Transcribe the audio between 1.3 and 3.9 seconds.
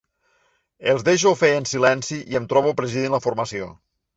fer en silenci i em trobo presidint la formació.